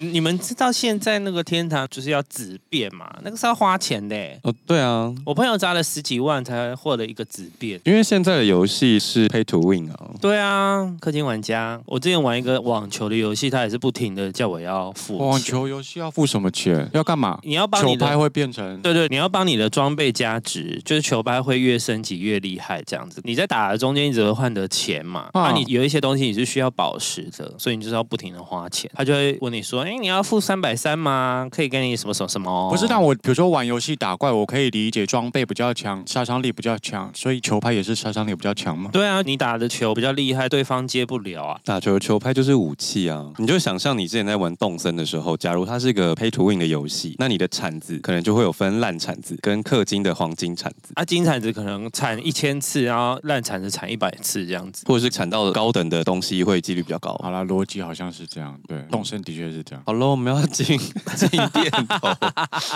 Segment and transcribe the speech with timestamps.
[0.00, 3.12] 你们知道现在那个天堂就是要纸变嘛？
[3.24, 4.16] 那个是要花钱的。
[4.44, 7.80] 哦，对啊，我朋友砸了十几万才获得一个纸变。
[7.84, 10.10] 因为现在的游戏是 pay to win 啊。
[10.20, 15.18] 对啊，氪金玩家，我之前玩一个网球的游戏，他也是不停的叫我要付。
[15.18, 16.88] 网球游戏要付什么钱？
[16.94, 17.40] 要干嘛？
[17.42, 18.80] 你要帮球拍会变成？
[18.80, 23.20] 对对，你要帮你的装备加值，就是球拍会越升级越厉害这样子。
[23.24, 25.28] 你在打的中间一直会换得钱嘛？
[25.32, 28.88] 啊，你有一些东西你是需要宝石的，所以你就是要不停的花钱。
[28.94, 30.68] 他就会问你说，哎，你要付三百。
[30.68, 31.48] 百三吗？
[31.50, 32.68] 可以给你什么什么什么？
[32.68, 38.90] 不是，但我比如说玩游戏打怪，我可以理解装备比较强，杀伤力比较强，所以球拍也是杀伤力比较强吗？
[38.92, 41.58] 对啊，你打的球比较厉害，对方接不了啊。
[41.64, 43.32] 打球的球拍就是武器啊！
[43.38, 51.04] 你就想象你之前在玩动森的时候，假如它是一个 pay to win 的游戏，那你的铲子可能就会有分烂铲子跟氪金的黄金铲子啊。
[51.06, 57.18] 金铲子可能铲一千次，然后烂铲子铲一百次这样子，或者是铲到高等的东西会几率比较高。
[57.22, 58.54] 好啦，逻辑好像是这样。
[58.68, 59.77] 对，动森的确是这样。
[59.84, 60.78] 好喽，我们要进
[61.16, 61.28] 进。
[61.28, 62.08] 片头，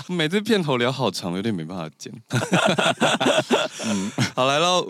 [0.09, 2.13] 每次片头聊好长，有点没办法剪。
[3.85, 4.87] 嗯，好来喽，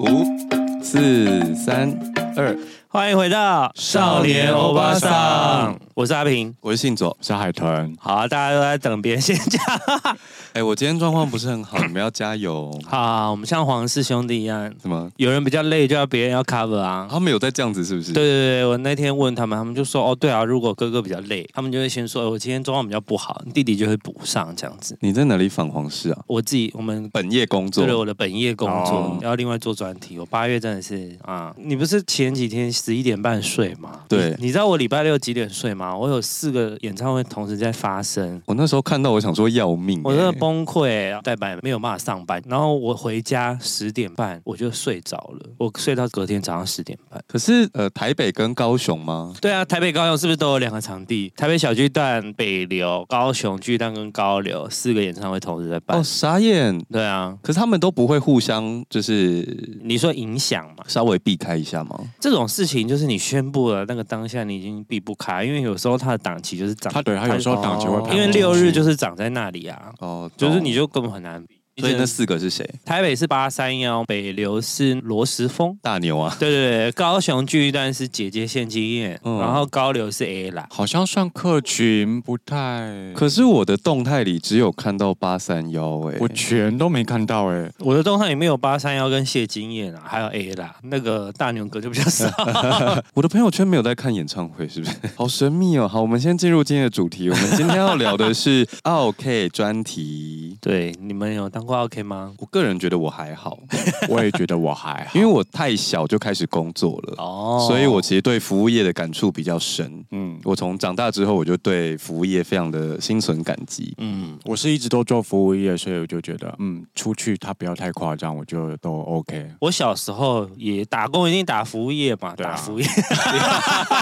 [0.00, 1.90] 五、四、三、
[2.36, 2.56] 二，
[2.90, 5.78] 欢迎回到少年欧巴桑。
[5.92, 7.94] 我是阿平，我是信佐，我是海豚。
[8.00, 9.60] 好啊，大家都在等别人先讲。
[10.54, 12.72] 哎，我今天状况不是很好，你们要加油。
[12.86, 15.10] 好，好，我们像黄氏兄弟一样，什么？
[15.18, 17.06] 有人比较累，就要别人要 cover 啊。
[17.10, 18.14] 他们有在这样子，是不是？
[18.14, 24.96] 对对对，我那天问他们，他们就说，哦，对啊，如果哥哥比较累，他们就会先说，我今天状况比较不好，弟弟就会补上这样子。
[25.00, 26.18] 你在哪里访黄室啊？
[26.26, 30.18] 我自己，我们本业工作，对我的本业工作，要另外做专题。
[30.18, 34.00] 我八月真的是啊，你不是前几天十一点半睡嘛？
[34.08, 35.96] 对，你知道我礼拜六几点睡吗？
[35.96, 36.68] 我有四个。
[36.82, 47.20] 演唱会同时在发生，我那时候看到，我想说要命，我真的崩溃，代班没有办法上班，然后我回家十点半我就睡着了，我睡到隔天早上十点半。
[47.26, 49.34] 可是呃，台北跟高雄吗？
[49.40, 51.32] 对啊，台北高雄是不是都有两个场地？
[51.36, 55.98] 台北小巨蛋、北流、高雄巨蛋跟高流四个演唱会同时在办。
[55.98, 56.78] 哦，傻眼。
[56.92, 61.98] 对啊，可是他们都不会互相就是你说影响嘛，稍微避开一下吗？
[62.20, 66.58] 这种事情就是你宣布了那个当下你已经避不开，因为有时候他的档期。
[66.58, 71.57] 就是长，他对他有时候档期会排，因为六日就是长在那里啊，哦，就是你就根本很难比。
[71.78, 72.68] 所以那四个是谁？
[72.84, 76.34] 台北是八三幺，北流是罗时丰，大牛啊！
[76.40, 83.12] 对对对，高雄巨蛋是姐姐献经验，嗯、然后高流是 A 啦，好像算客群不太。
[83.14, 92.28] 可是我的动态里只有看到八三幺，哎，我全都没看到哎、欸，我的动态里面有八三幺跟谢金燕啊，还有 A 啦，那个大牛哥就比较少。
[93.14, 94.92] 我的朋友圈没有在看演唱会，是不是？
[95.14, 95.86] 好神秘哦！
[95.86, 100.56] 好，我们先进入今天的主题，我们今天要聊的是奥 K 专题。
[100.60, 101.67] 对，你们有当。
[101.76, 102.32] OK 吗？
[102.38, 103.58] 我个人觉得我还好，
[104.08, 110.04] 我也觉得我还好，因为我太小就开始工作了哦，所以我其实对服务业的感触比较深。
[110.10, 113.94] 嗯，我从长大之后，我就对服务业非常的心存感激。
[113.98, 119.50] 嗯，我是一直都做服务业，所以我就觉得，嗯，出去他不要太夸张，我就都 OK。
[119.60, 122.86] 我小时候也打工，一定打服务业嘛，打服务业。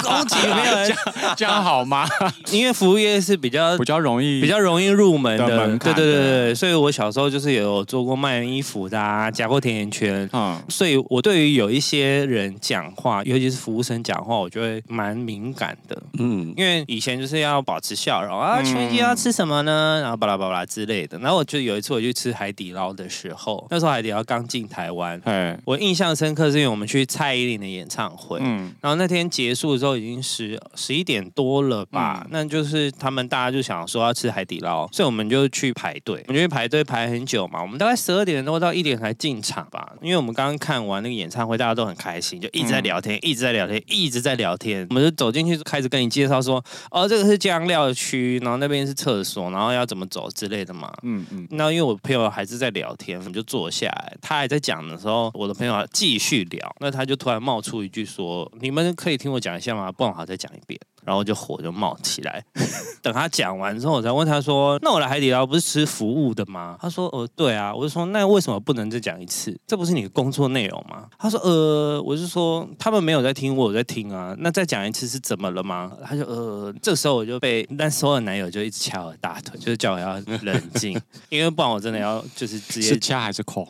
[0.02, 0.96] 恭喜没有人
[1.36, 2.06] 这样好吗？
[2.52, 5.92] 因为服务业是比较比较容易、比较容易入门的门槛。
[5.94, 7.55] 对对对对，所以我小时候就是。
[7.56, 20.00] 有做过卖衣服的，啊，夹过甜甜圈，嗯，所以我对于有一些人讲话，尤其是服务生讲话，我就会蛮敏感的，嗯，因为以前就是要保持笑容啊，情人节要吃什么呢？
[20.02, 21.18] 然后巴拉巴拉之类的。
[21.18, 25.56] 然后我就有一次我去吃海底捞的时候，那时候海底捞刚进台湾，嘿。
[25.64, 37.45] 我印象深刻是因为我们去蔡依林的演唱会，嗯，然后那天结束的时候已经十十一点多了吧，嗯，那就是他们大家就想说要吃海底捞，所以我们就去排队，我们就去排队排很久。
[37.48, 44.86] 嘛，我们大概十二点多到一点才进场吧，因为我们刚刚看完那个演唱会，大家都很开心，就一直在聊天，嗯、一直在聊天，一直在聊天。
[44.90, 50.92] 我们就走进去，开始跟你介绍说，哦，这个是酱料区，然后那边是厕所，然后要怎么走之类的嘛。
[51.02, 51.46] 嗯嗯。
[51.50, 59.90] 那因为我朋友还是在聊天，我们就坐下来，他还在讲的时候，我的朋友继续聊，那他就突然冒出一句说：“你们可以听我讲一下吗？
[59.92, 62.44] 不然我再讲一遍。”然后就火就冒起来。
[63.00, 69.56] 等他讲完之后，我才问他说：“那我来海底捞不是吃服务的吗？”他说：“呃，对啊。”我就说：“那为什么不能再讲一次？
[69.66, 74.34] 这不是你的工作内容吗？”他说：“呃，我是说他们没有在听，我有在听啊。
[74.38, 81.00] 那再讲一次是怎么了吗？”他就呃，这时候我就被那所有男友就一直掐我大腿，就是叫我要冷静，
[81.30, 83.66] 因为不然我真的要就是直接是掐还是扣？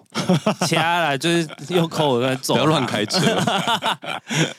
[0.67, 3.19] 掐了，就是用口吻揍， 不要乱开车。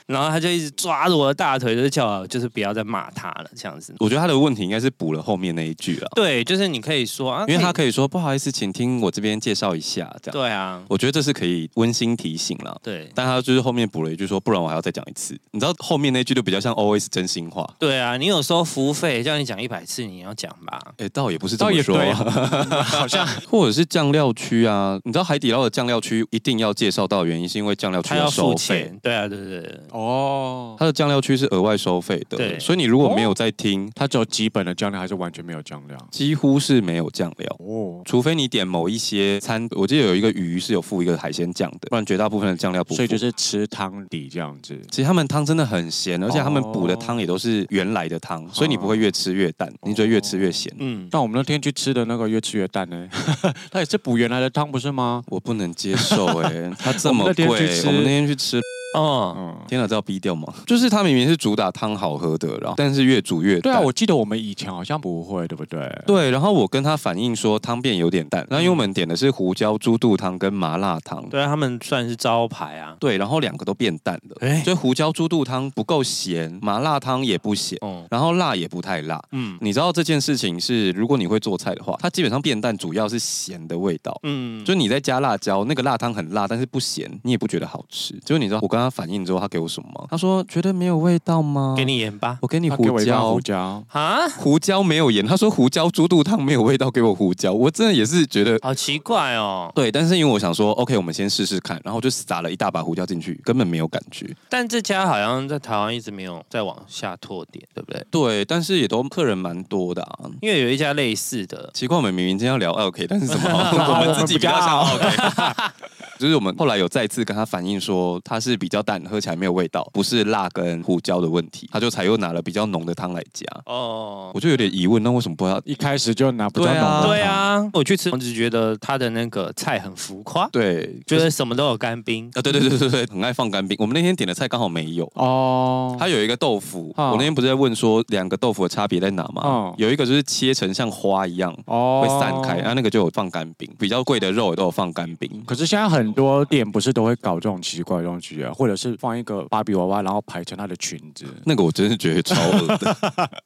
[0.05, 3.95] 然后他就一直抓着我的大腿，就是叫我就是不要再骂他了，这样子。
[3.99, 6.07] 我觉得他的问题应该是补了后面那一句了。
[6.15, 10.33] 对，就是你可以说啊，因为他可以说不好意思，请听我这边介绍一下，这样。
[10.33, 12.79] 对啊，我觉得这是可以温馨提醒了。
[12.83, 15.37] 对，但他就是后面补了一句说，不然我还要再讲一次。
[15.51, 17.67] 你知道后面那句就比较像 always 真心话。
[17.79, 20.79] 对啊，你有收服务费，叫你讲一百次，你要讲吧？
[20.97, 21.97] 哎，倒也不是这么说，
[22.83, 24.99] 好像或者是酱料区啊。
[25.03, 28.91] 你知道海底捞的酱料区一定要介绍到的原因，是因为酱料区要收费。
[29.01, 29.79] 对啊，对对对。
[29.91, 32.37] 哦，它的酱料区是额外收费的。
[32.37, 35.97] 对，所以你如果没有在听，它只有基本的酱料，还是完全没有酱料？
[36.11, 42.93] 几乎是没有酱料哦，除非你点某一些餐，我记得有一个鱼是有附一个海鲜酱的，不然绝大部分的酱料不。
[42.93, 44.79] 所以就是吃汤底这样子。
[44.89, 50.73] 其实他们汤真的很咸，而且他们补的汤也都是原来的汤，所以你不会越吃越淡，你只会越吃越咸。
[50.79, 53.07] 嗯，但我们那天去吃的那个越吃越淡呢，
[53.71, 55.23] 它也是补原来的汤不是吗？
[55.27, 57.45] 我不能接受哎，它这么贵，
[57.85, 58.59] 我们那天去吃。
[58.95, 60.51] 哦，嗯，天哪，这要逼掉吗？
[60.65, 63.61] 就是它明明是主打汤好喝的，然后但是越煮越淡。
[63.61, 65.79] 对啊，我记得我们以前好像不会，对不对？
[66.05, 72.95] 对，然后我跟他反映说汤变有点淡，那因为我们点的是胡椒猪肚汤跟麻辣汤，对啊，他们算是招牌啊。
[72.99, 88.17] 对，然后两个都变淡了，哎，所以胡椒猪肚汤不够咸，麻辣汤也不咸，嗯，然后辣也不太辣，嗯，你知道这件事情是，如果你会做菜的话，它基本上变淡主要是咸的味道，嗯，就你在加辣椒，那个辣汤很辣，但是不咸，你也不觉得好吃。
[88.25, 90.05] 就是你知道我跟他反应之后，他给我什么吗？
[90.09, 91.73] 他说觉得没有味道吗？
[91.77, 93.33] 给你盐吧，我给你胡椒。
[93.33, 94.27] 胡椒啊？
[94.29, 95.25] 胡椒没有盐。
[95.27, 97.51] 他说胡椒猪肚汤没有味道，给我胡椒。
[97.51, 99.69] 我真的也是觉得好奇怪哦。
[99.75, 104.33] 对，但是因为我想说，OK，我们先试试看，然后就撒了一大把胡椒进去，根本没有感觉。
[104.49, 108.05] 但这家好像在台湾一直没有再往下拓点，对不对？
[108.09, 110.19] 对，但是也都客人蛮多的啊。
[110.41, 113.49] 因为有一家类似的，奇怪，我们明明今天要聊 OK，但是怎么？
[113.99, 115.07] 我们自己比较想 OK。
[116.19, 123.45] 就是我们后来有再次跟他反映说，他是比较淡，喝起来没有味道，不是辣跟胡椒的问题，他就才又拿了比较浓的汤来加。
[123.65, 127.07] 哦，我就有点疑问，那为什么不要一开始就拿比较浓的汤？
[127.07, 133.75] 对啊，我去吃，我只觉得他的那个菜很浮夸，对，觉得什么都有干冰啊，对对对对对，很爱放干冰。
[133.79, 139.73] 我们那天点的菜刚好没有哦，他有一个豆腐，我那天不是在问说两个豆腐的差别在哪吗？
[139.77, 145.43] 有一个就是切成像花一样哦，会散开，然后那个就有放干冰，比较贵的肉也都有放干冰。
[145.45, 145.87] 可是现在。
[145.87, 152.97] 很多店不是都会搞这种奇怪的东西啊，或者是放一个芭比娃娃，然后排成她的裙子，那个我真是觉得超恶的。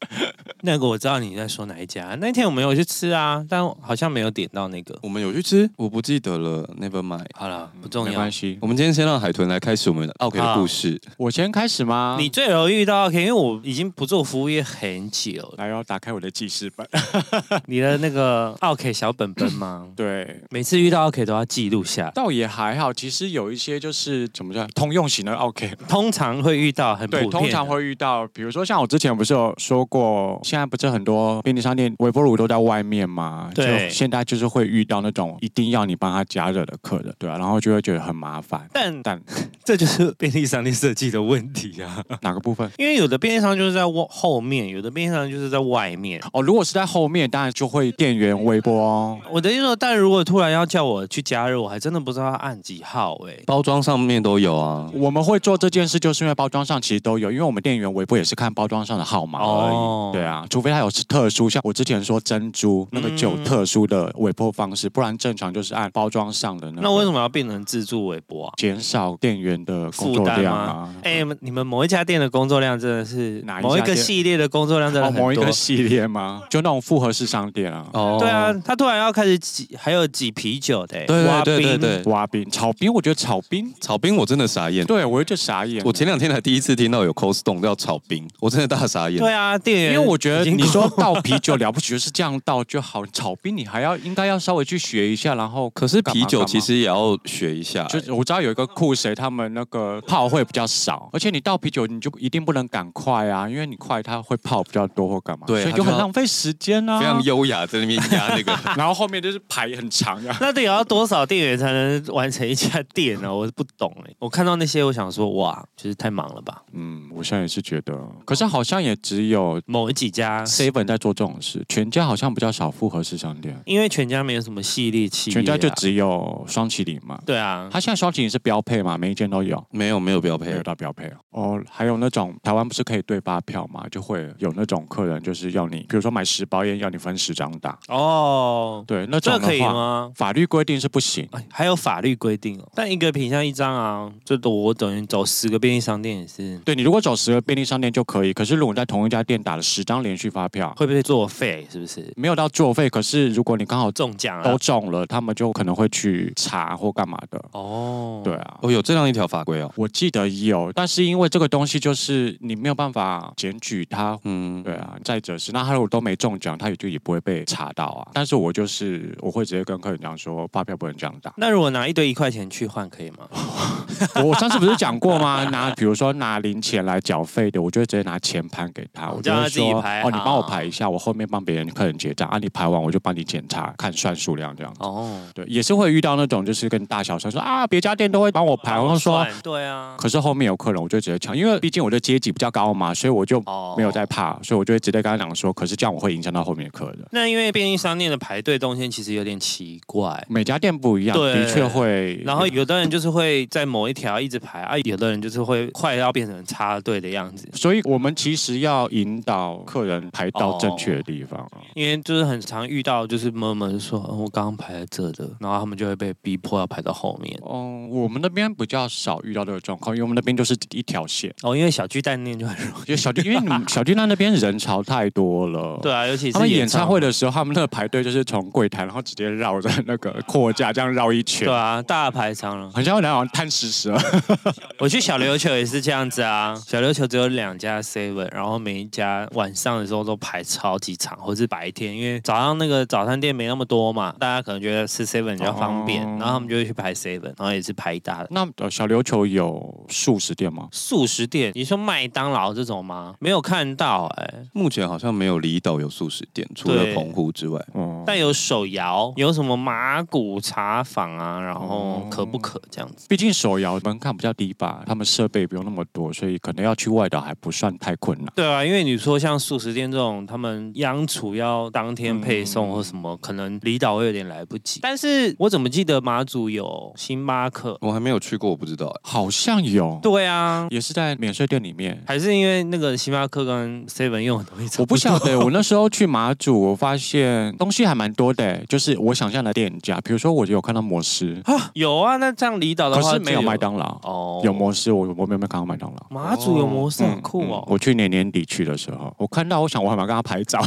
[0.63, 4.97] 那个我知道你在说哪一家，那天我们有去吃啊，但好像没有点到那个。
[5.01, 7.25] 我们有去吃，我不记得了，Never mind。
[7.33, 8.57] 好了，不重要，没关系。
[8.61, 11.01] 我们今天先让海豚来开始我们的奥 K 的故事。
[11.17, 12.15] 我先开始吗？
[12.19, 15.55] 你最容易遇到奥 K，因为我已经不做服务业很久了。
[15.57, 16.87] 来，要打开我的记事本，
[17.65, 19.87] 你的那个奥 K 小本本吗？
[19.95, 22.11] 对，每次遇到奥 K 都要记录下。
[22.11, 23.31] 倒也还好，其实。
[23.31, 38.67] 有一些就是怎么讲，通用型的 OK，通常会遇到很普遍对，通常会遇到，比如说像我之前不是有说过，现在不是很多便利商店微波炉都在外面嘛，对，就现在就是会遇到那种一定要你帮他加热的客人，对啊，然后就会觉得很麻烦。
[38.73, 39.21] 但但
[39.63, 42.69] 这就是便利商店设计的问题啊， 哪个部分？
[42.77, 46.21] 因为有的便利商就是在后面，有的便利商就是在外面。
[46.33, 49.19] 哦，如果是在后面，当然就会电源微波哦。
[49.31, 53.33] 我的意思说，但如果突然要叫我去加热，我还真的不知道要按几号哎。
[53.45, 54.89] 包装上面都有啊。
[54.93, 59.75] 我们会做这件事，就是因为包装上其实都有，因为我们店员尾波也是看包装上的号码而已。
[59.75, 66.81] 哦、对啊，除非它有特殊，像我之前说珍珠那个就有特殊的尾波方式，不然正常就是按包装上的那。
[66.81, 68.53] 那为什么要变成自助尾波啊？
[68.57, 70.93] 减少店员的工作量啊。
[71.03, 75.23] 哎，你们某一家店的工作量真的是哪一某一个系列的工作量真的很多？
[75.23, 76.43] 某一个系列吗？
[76.49, 77.85] 就那种复合式商店啊。
[77.93, 81.05] 哦，对啊，他突然要开始挤，还有挤啤酒的。
[81.05, 83.73] 对对对对对，挖冰炒冰，我觉得炒冰。
[83.79, 85.81] 炒冰我真的傻眼，对我就傻眼。
[85.85, 89.19] 我前两天才第一次听到有 cold stone 叫炒冰，我真的大傻眼。
[89.19, 93.05] 对啊，店员，因为我觉得你说倒啤酒了不起，就是这样倒就好。
[93.07, 97.83] 炒冰你还要应该要稍微去学一下，然后可是啤酒其实也要学一下。
[97.85, 106.99] 就我知道有一个酷谁，他们那个泡会比较少，而且你倒啤酒你就一定不能赶快啊，因为你快它会泡比较多或干嘛，对，所以就很浪费时间啊。
[106.99, 110.37] 非常优雅在那边压那个， 然后后面就是排很长啊。
[110.39, 113.35] 那得要多少店员才能完成一家店呢？
[113.35, 114.51] 我是不懂哎，我看到。
[114.61, 116.61] 那些我想说，哇，其实太忙了吧？
[116.73, 117.93] 嗯，我现在也是觉得，
[118.25, 127.19] 可是好像也只有某几家 seven 在做这种事，全家好像比较少复合式商店，因为全家没有什么系列器，全家就只有双麒麟嘛。
[127.25, 129.61] 对啊，他现在双麒麟是标配嘛，每一间都有？
[129.71, 131.15] 没有，没有标配，没有到标配哦。
[131.31, 133.85] 哦，还有那种台湾不是可以对发票嘛？
[133.89, 137.77] 就会有那种客人就是要你，比如说买十包烟，要你分十张打。
[137.87, 140.11] 哦，对，那这可以吗？
[140.15, 142.69] 法律规定是不行，还有法律规定哦。
[142.75, 146.57] 但一个品相一张啊，最多我等于走十个便利商店也是。
[146.59, 151.67] 对，你如果走十个便利商店就可以，可是如果你在同一家店打了十张连续发票，会不会作废？
[151.71, 152.11] 是不是？
[152.15, 157.43] 没有到作废，可是如果你刚好中奖都中了，他们就可能会去查或干嘛的。
[157.51, 164.95] 哦，对啊，哦，有这样一条法规哦，我记得有，但是因为这个东西就是你没有办法检举他，嗯，对啊。
[165.03, 168.11] 再者是，那他如果都没中奖，他也就也不会被查到啊。
[168.13, 171.33] 但是我就是我会直接跟客人讲说，发票不能这样打。
[171.37, 173.27] 那如果拿一堆一块钱去换可以吗？
[174.23, 175.43] 我上次不是讲过吗？
[175.51, 184.79] 拿比如说拿零钱来缴费的，我就会直接拿钱盘给他，我就会说哦，你帮我排一下，我后面帮别人客人结账啊，你排完我就帮你检查看算数量这样子。
[184.81, 193.41] 哦，对，也是会遇到那种就是跟大小声说啊，别家店都会帮我排，我说对啊，可是后面有客人，我就直接抢，因为毕竟我的阶级比较高嘛，所以我就
[193.77, 196.99] 没有在怕，所以我就会直接跟他讲说，可是这样我会影响到后面的客人。
[197.11, 202.21] 那因为便利商店的排队动线其实有点奇怪，每家店不一样，的确会。
[202.25, 207.47] 然后有的人就是会在某一条一直排啊，有的人就是会快要变成插队的样子。
[207.53, 211.59] 所以我们其实要引导客人排到正确的地方啊。
[211.75, 217.37] 因为就是很常遇到，就是闷闷说，我刚刚排在这的，然后他们就会被逼迫要排到后面。
[217.41, 221.33] 哦，我们那边比较少遇到这个状况，因为我们那边就是一条线。
[221.41, 225.79] 哦，因为小巨蛋那边就很容易，因为小巨，因为你们 小巨蛋那边人潮太多了。
[225.81, 231.47] 对啊，尤其是他们演唱会的时候，他们那个排队就是从柜台，然后直接绕着那个 货架这样绕一圈。
[231.47, 233.97] 对啊，大排长龙，很像我两个人贪食蛇。
[234.79, 248.27] 我去小琉球也是这样子啊，小琉球只有两家 seven，然后每一家晚上的时候都排超级长，或是白天，因为早上那个早餐店没那么多嘛，大家可能觉得吃 seven 比较方便，哦、然后他们就会去排 seven，然后也是排一大的。
[248.31, 250.67] 那小琉球有素食店吗？
[250.71, 251.51] 素食店？
[251.55, 253.15] 你说麦当劳这种吗？
[253.19, 257.63] 没有看到哎、欸，目前好像没有离岛有素食店，除了澎湖之外。
[257.73, 263.05] 嗯，但有手摇，有什么麻古茶坊啊，然后可不可这样子？
[263.07, 268.27] 毕竟手摇门槛比较低吧，他们设备不用那么多，所以可能要去外岛还不算太困难。
[268.35, 274.79] 对啊，因为你说像素食店这种，他们央厨要当天配送或什么，嗯、可能离岛会有点来不及。
[274.81, 277.77] 但是我怎么记得马祖有星巴克？
[277.81, 278.93] 我还没有去过，我不知道。
[279.03, 279.99] 好像有。
[280.01, 282.01] 对啊，也是在免税店里面。
[282.05, 284.79] 还是因为那个星巴克跟 Seven 用的东西？
[284.79, 285.39] 我不晓得。
[285.41, 289.99] 我那时候去马祖，我发现东西还蛮多的，就是我想象的店家。
[290.01, 292.17] 比如说，我有看到摩斯啊，有啊。
[292.17, 294.41] 那这样离岛的话，可是没有麦当劳哦。
[294.43, 295.97] 有模式，我我没有没有看到麦当劳。
[296.09, 297.63] 马祖有模式，很酷哦。
[297.67, 300.59] 我去年年底去的时候，我看到，我想我还蛮跟他拍照。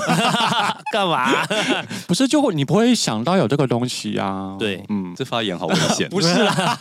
[0.92, 1.44] 干嘛？
[2.06, 4.56] 不是，就你不会想到有这个东西啊？
[4.58, 6.08] 对，嗯，这发言好危险。
[6.10, 6.78] 不是啦，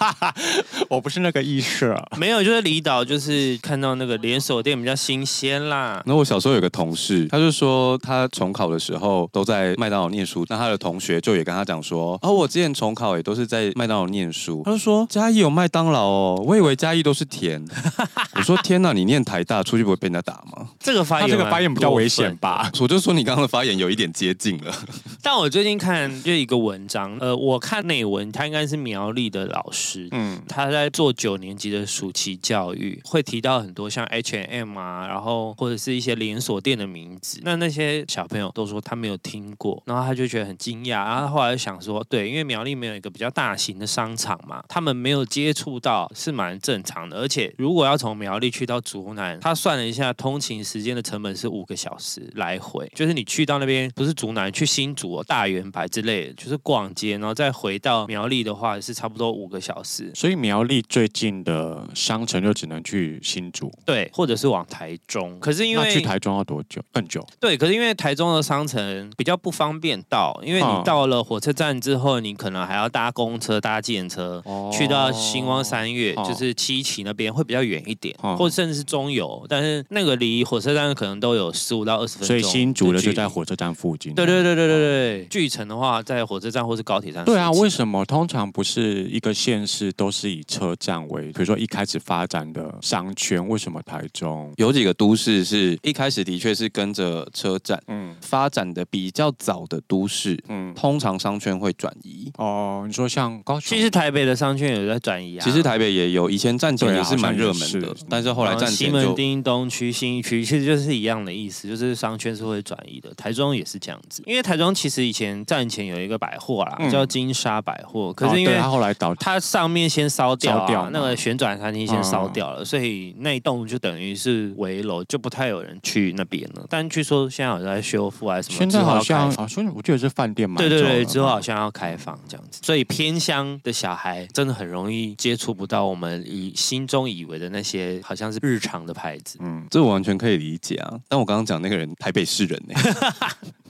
[0.90, 1.96] 我不是那个意思。
[2.18, 6.02] 没有，就是离岛，就是看到那个连锁店比较新鲜啦。
[6.06, 14.62] 那我小时候有个同事，他就说他重考的时候都在麦当劳念书，那他的同学就也跟他讲说，哦，我之前重考也都是在麦当劳念书。
[14.66, 17.64] 他就说嘉义有麦当劳哦，我以为嘉义都是甜。
[18.36, 20.70] 我说天哪，你念台大出去不会被人家打吗？
[20.80, 22.70] 这个发言，这个发言比较危险吧？
[22.80, 24.74] 我就说你刚刚的发言有一点接近了。
[25.24, 37.40] 但我最近看就一个文章，呃，我看内文，他应该是苗栗的老师，嗯，他在做九年级的暑期教育，会提到很多像 H&M 啊，然后或者是一些连锁店的名字。
[37.44, 47.18] 那那些小朋友都说他没有听过，然后他就觉得很惊讶，然后后来就想说，对，因为苗栗没有一个比较大型的商场嘛，他们没有接触到是蛮正常的。
[47.18, 60.12] 而且如果要从苗栗去到竹南，他算了一下通勤时间的成本是五个小时来回，就是你去到那边不是竹南，去新竹、哦、大圆白之类的，就是逛街，然后再回到苗栗的话是差不多五个小时。
[60.16, 65.40] 所以苗栗最近的商城就只能去新竹，对，或者是往台中。
[65.40, 66.82] 可是因为去台中要多久？
[66.92, 67.26] 更久。
[67.40, 82.28] 对，可是因为台中的商城比较不方便到，因为你到了火车站之后，你可能还要搭公车、搭计程车、哦、去到星光三月，哦、就是七期那边会比较远一点，哦、或者甚至是中游，但是那个离火车站可能都有十五到二十分钟。
[82.28, 84.14] 所以新竹的就在火车站附近。
[84.14, 87.24] 对对对对对对，巨城的话在火车站或是高铁站。
[87.26, 102.32] 对啊，为什么通常不是一个县市都是以车站为，比如说一开始发展的商圈，为什么台中有几个都市是一开始的确是跟着车站，嗯，发展的比较早的都市，嗯，通常商圈会转移。
[102.38, 105.44] 哦，你说像高雄，其实台北的商圈也在转移啊。
[105.44, 113.14] 其实台北也有，以前站前也是蛮热门的，但是后来站前西门町东区、新义区其实就是一样的意思，就是商圈是会转移的。
[113.16, 126.66] 台中也是这样子，因为台中其实以前站前有一个百货啦，叫金沙百货，可是因为它后来倒，它上面先烧掉，掉那个旋转餐厅先烧掉了，所以那一栋就等于是围楼，就不太有人去那边了。
[126.70, 139.38] 但据说现在好像在修复还是什么，现在好像啊，所以我记得是饭店嘛，对对对，之后好像要开放这样子，所以偏乡的小孩真的很容易接触不到我们以心中以为的那些好像是日常的牌子。
[139.42, 141.00] 嗯，这我完全可以理解啊。
[141.08, 143.52] 但我刚刚讲那个人台北市人呢、欸。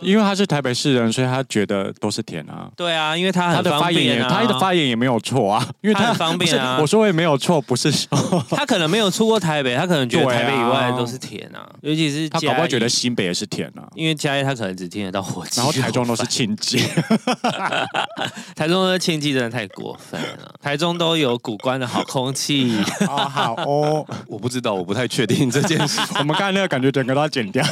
[0.00, 2.68] 因为他是台北市人，所以他觉得都是甜啊。
[2.76, 6.78] 对啊，因为他很方便啊，他的发言也没有错啊，因为他很方便啊。
[6.80, 8.08] 我说也没有错，不是说
[8.50, 16.82] 他可能没有出过台北，他可能觉得台北以外都是甜啊， 尤其是他搞不好觉得新北也是甜啊，因为嘉义他可能只听得到火鸡，然后台中都是庆记，
[18.56, 22.78] 台中的庆记真的太过分了，台中都有古关的好空气。
[23.08, 27.64] 啊，好哦，我不知道，我不太确定这件事，我们刚才那个感觉整个都要剪掉，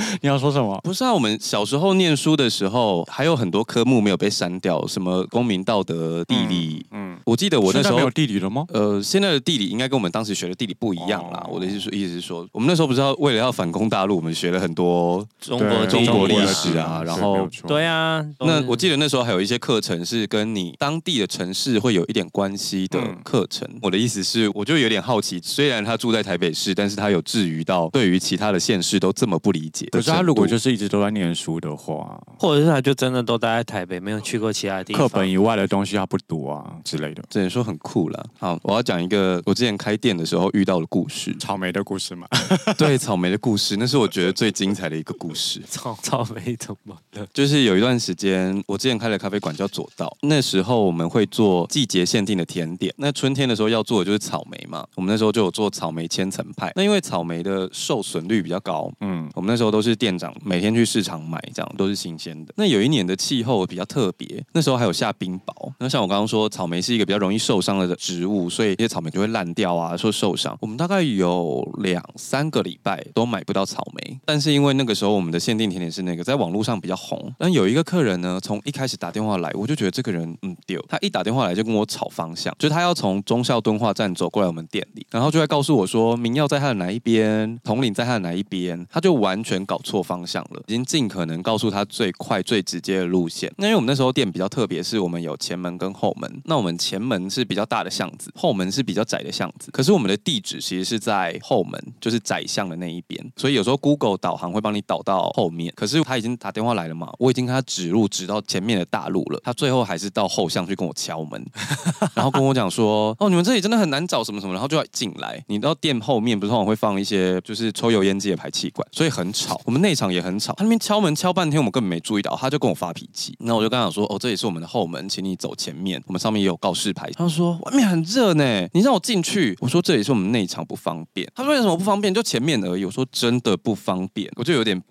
[0.22, 0.78] 你要说什么？
[0.82, 6.84] 不是啊，我们小时候念书的时候，还有很多科目没有被删掉，什么公民、道德、地理。
[6.90, 8.64] 嗯，嗯我记得我那时候没有地理了吗？
[8.68, 11.42] 呃，现在的地理应该跟我们当时学的地理不一样啦。
[11.46, 17.02] 哦、我的意思说，意思是说，我们那时候不知道为了要反攻大陆，我们学了很多中国中国历史啊。
[17.04, 23.68] 然后对啊，那我记得那时候还有一些课程是跟你当地的城市会有一点关系的课程。
[23.72, 29.81] 嗯、我的意思是，我就有点好奇，虽然他住在台北市，但是他有至于到对于其他的县市都这么不理解。
[29.90, 38.26] 可是他如果就是一直都在念书的话，或者是他就真的都待在台北，没有去过其他地方，课本以外的东西他不读啊之类的，只能说很酷了。
[38.38, 42.26] 好，我要讲一个我之前开店的时候遇到的故事，草莓的故事嘛。
[42.78, 45.60] 对，草莓的故事，那是我觉得最精彩的一个故事。
[45.68, 47.26] 草 草莓怎么了？
[47.32, 52.92] 就是有一段时间，我之前开了咖啡馆叫左道，那时候我们会做季节限定的甜点。
[52.98, 56.70] 那春天的时候要做的就是草莓嘛，我们那时候就有做草莓千层派。
[56.76, 62.54] 那因为草莓的受损率比较高，嗯，我们那时候都是店长每天去市场买，这样都是新鲜的。
[62.56, 65.72] 那有一年的气候比较特别，那时候还有下冰雹。
[65.80, 70.56] 那像我刚刚说，草莓是一个比较容易受伤的植物，所以这些草莓就会烂掉啊，说受伤。
[70.60, 77.32] 我们大概有两三个礼拜都买不到草莓，但是因为那个时候我们的限定甜点是那个在网络上比较红。
[77.38, 80.80] 但有一个客人呢，从一开始打电话来，我就觉得这个人嗯丢。
[80.88, 93.52] 他一打电话来就跟我吵方向，就他要从忠孝敦化站走过来我们店里，然后就会告诉我说明耀在他的哪一边，统领在他的哪一边，他就完全搞错方向了，已经尽可能告诉他最快最直接的路线。
[93.56, 96.42] 那因为我们那时候店比较特别，是我们有前门跟后门。
[96.44, 99.70] 那我们前门是比较大的巷子，后门是比较窄的巷子。
[99.70, 103.32] 可是我们的地址其实是在后门，就是窄巷的那一边。
[103.36, 105.72] 所以有时候 Google 导航会帮你导到后面。
[105.76, 109.40] 可是他已经打电话来了嘛，我已经跟他指路指到前面的大路了。
[109.44, 111.44] 他最后还是到后巷去跟我敲门，
[112.14, 115.42] 然后跟我讲说：“哦，你们这里真的很难找什么什么。”然后就要进来。
[115.48, 119.51] 你到店后面不是通常会放一些就是抽油烟机的排气管，所以很吵。
[119.64, 120.52] 我们内场也很吵。
[120.54, 123.34] 他那边敲门敲半天，我们根本没注意到，他就跟我发脾气。
[123.40, 126.02] 那我就跟他说：“哦，这里是我们的后门，请你走前面。
[126.06, 132.12] 我们上面也有告示牌。”他说：“外面很热呢，你让我进去。”我说：“这也是我们内场不方便。”他说：“为什么不方便？
[132.12, 134.82] 就前面而已。”我说：“真的不方便。”我就有点。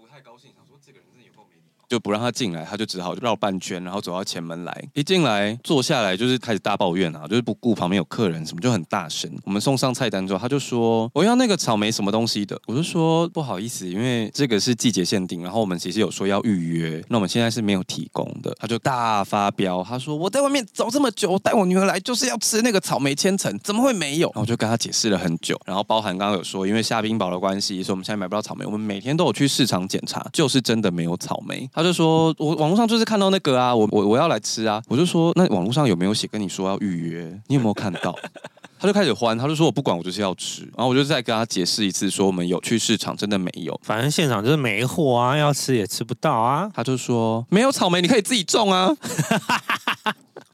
[1.92, 4.90] 就不让他进来，他就只好绕半圈，然后走到前门来。
[4.94, 9.30] 一进来坐下来就是开始大抱怨啊，就是不顾旁边有客人什么，就很大声。
[9.44, 12.58] 我们送上菜单之后，他就说我要那个草莓什么东西的。
[12.66, 18.56] 我就说不好意思，因为这个是季节限定，然后我们其实有说要预约，那我们现在是没有提供的。
[18.58, 24.28] 他就大发飙，他说我在外面走这么久，带我女儿来就是要吃那个草莓千层，怎么会没有？
[24.28, 28.66] 然后我就跟他解释了很久，然后包含刚刚有说，因为下冰雹的关系，所以我们现在买不到草莓。
[28.66, 31.70] 我们每天都有去市场检查，就是真的没有草莓。
[31.84, 37.42] 就说：“我网络上就是看到那个啊，我我我要来吃啊。”我就说：“那网络上有没有写跟你说要预约？
[37.48, 38.16] 你有没有看到？”
[38.80, 46.68] 他就开始欢，他就说：“我不管，我就是要吃。”然后我就再跟他解释一次，说我们有去市场，真的没有，反正现场就是没货啊，要吃也吃不到啊。
[46.74, 48.92] 他就说：“没有草莓，你可以自己种啊。”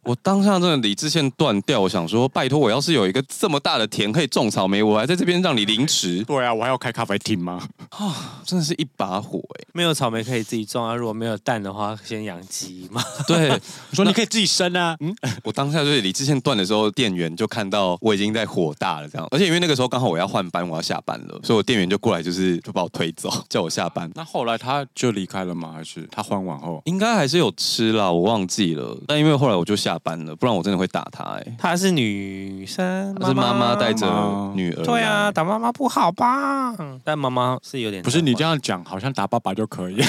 [0.08, 6.24] 我当下真的理智线断掉，我想说，拜托，我要是有一个这么大的田可以种草莓，我还在这边让你凌迟。
[6.24, 7.62] 对啊，我还要开咖啡厅吗？
[7.89, 9.67] 啊， 真的是一把火哎、欸！
[9.74, 13.04] 没有草莓可以自己种啊，如果没有蛋的话，先养鸡嘛。
[13.28, 13.60] 对，我
[13.96, 14.96] 说你可以自己生啊。
[15.04, 19.28] 嗯，我当下就是理智线断的时候，店员就看到我已经在火大了，这样。
[19.32, 24.10] 而且因为那个时候刚好我要换班，我要下班了，所以我店员就过来，就是就把我推走，叫我下班。
[24.15, 25.74] 那后来他就离开了吗？
[25.74, 28.98] 还是他换完后应该还是有吃啦，我忘记了。
[29.06, 29.97] 但因为后来我就下。
[29.98, 31.24] 下班了，不然我真的会打他。
[31.24, 34.06] 哎，她是女生，她是妈妈带着
[34.54, 34.84] 女儿。
[34.84, 36.76] 对啊，打妈妈不好吧？
[37.04, 38.04] 但妈妈是有点……
[38.04, 39.96] 不是你这样讲，好像打爸爸就可以。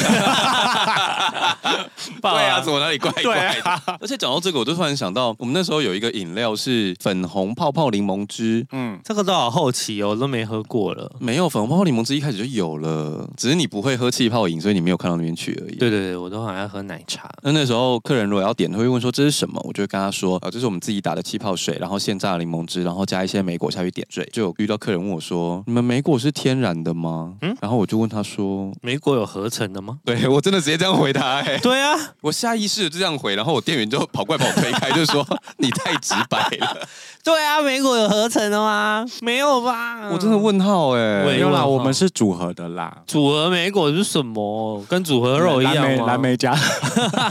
[2.20, 3.96] 对啊，怎么哪里怪怪的？
[4.00, 8.66] 而且讲到这个，我就突然想到，我们那时候有一个饮料是粉红泡泡柠檬汁。
[8.72, 11.10] 嗯，这个都好好奇哦，我都没喝过了。
[11.18, 15.76] 没有粉红泡泡柠檬汁一开始就有了，只是你不会喝气泡饮，所以你没有看到那边去而已。
[15.76, 17.30] 对对对，我都好像喝奶茶。
[17.42, 24.28] 那那时候客人如果要点，他会问说这是什么，我就会跟他说啊，这是我们自己打的气泡水，然后现榨的柠檬汁，然后加一些莓果下去点缀。
[24.32, 27.34] 就有遇到客人问我说，你们莓果是天然的吗？
[27.42, 29.98] 嗯，然后我就问他说，莓果有合成的吗？
[30.04, 31.40] 对，我真的直接这样回答。
[31.40, 35.26] 哎，对啊，我下意识就这样回，然后我店员就跑过来把我推开，就说
[35.58, 36.88] 你太直白了。
[37.28, 39.04] 对啊，莓果有合成的吗？
[39.20, 40.08] 没有吧？
[40.10, 43.02] 我真的问号哎，没有啦，我们是组合的啦。
[43.06, 44.82] 组合莓果是什么？
[44.88, 46.06] 跟组合肉一样吗？
[46.06, 46.56] 蓝莓加，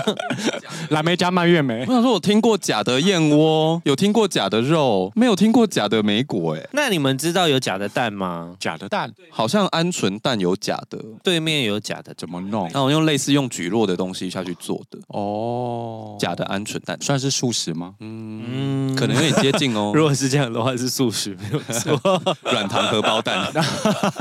[0.90, 1.84] 蓝莓加蔓越莓。
[1.88, 6.64] 我想说，我听过假的燕窝，有听过假的肉，没有听过假的莓果哎。
[6.74, 8.54] 那你们知道有假的蛋吗？
[8.60, 12.70] 假的蛋，好像鹌鹑蛋有假的，对面有假的，怎么弄？
[12.72, 17.96] 那我用类似用蒟蒻的东西下去做的哦，假的鹌鹑蛋算是素食吗？
[18.00, 19.92] 嗯，可能有点接近哦。
[19.96, 22.22] 如果是这样的话，是素食没有错。
[22.52, 23.52] 软糖荷包蛋，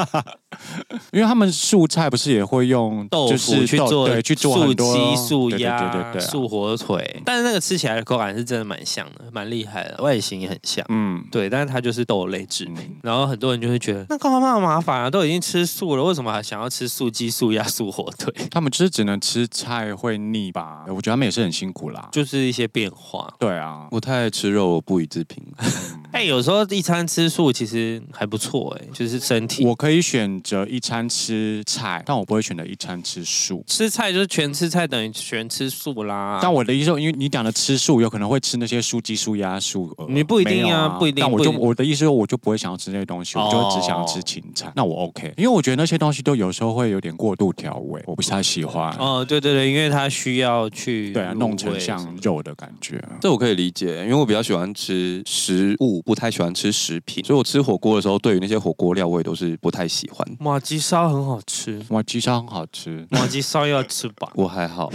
[1.12, 7.22] 因为他们素菜不是也会用豆腐去做，对，去做素鸡、素鸭、对对对，素火腿。
[7.24, 10.84] 但是那个吃起来的口感是真的蛮像的，蛮厉害的，外形也很像。
[10.88, 12.96] 嗯，对，但是它就是豆类制品。
[13.02, 15.10] 然后很多人就会觉得，那干嘛那么麻烦啊？
[15.10, 18.32] 都已经吃素了，为什么还想要吃素鸡、素鸭、素火腿？
[18.50, 20.84] 他们就是只能吃菜会腻吧？
[20.88, 23.32] 我觉得他们也是很辛苦啦，就是一些变化。
[23.38, 25.42] 对啊，我太爱吃肉，我不予置评。
[26.12, 29.64] 哎，有时候一餐吃素其实还不错，哎，就是身体。
[29.66, 33.64] 我可以选择一餐吃菜，但我不会选择一餐吃素。
[33.66, 36.38] 吃菜就是全吃菜，等于全吃素啦。
[36.40, 40.06] 但我的意思说，因为你讲的吃素，有可能会吃那些素鸡、素鸭、素鹅。
[40.08, 41.22] 你不一定啊，不一定。
[41.22, 44.72] 但我就我的意思说，我就不会想要吃那些东西，我就会只想要吃芹菜。
[44.76, 48.94] 那我 OK，因为我觉得那些东西都有时候会有点过度调味，我不太喜欢。
[48.98, 53.02] 哦，对对对，因为它需要去对啊，弄成像肉的感觉。
[53.20, 60.26] 这我可以理解，因为我比较喜欢吃食物，不太喜欢吃食品，所以我吃火锅的时候，对于那些火锅料我也都是不太喜欢。
[60.40, 64.30] 哇鸡烧很好吃，哇鸡烧很好吃，麻鸡烧要吃吧？
[64.34, 64.90] 我还好，